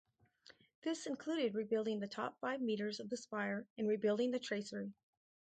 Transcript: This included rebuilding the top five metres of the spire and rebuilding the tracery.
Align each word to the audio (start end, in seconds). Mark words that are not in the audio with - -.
This 0.81 1.05
included 1.05 1.53
rebuilding 1.53 1.99
the 1.99 2.07
top 2.07 2.39
five 2.39 2.59
metres 2.59 2.99
of 2.99 3.07
the 3.11 3.17
spire 3.17 3.67
and 3.77 3.87
rebuilding 3.87 4.31
the 4.31 4.39
tracery. 4.39 4.93